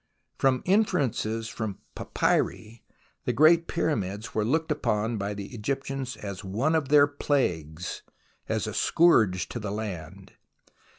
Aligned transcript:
From 0.39 0.63
inferences 0.65 1.47
from 1.47 1.77
papyri, 1.93 2.81
the 3.25 3.33
great 3.33 3.67
Pyramids 3.67 4.33
were 4.33 4.43
looked 4.43 4.71
upon 4.71 5.19
by 5.19 5.35
the 5.35 5.53
Egyptians 5.53 6.17
as 6.17 6.43
one 6.43 6.73
of 6.73 6.89
their 6.89 7.05
plagues, 7.05 8.01
as 8.49 8.65
a 8.65 8.73
scourge 8.73 9.47
to 9.49 9.59
the 9.59 9.69
land. 9.69 10.33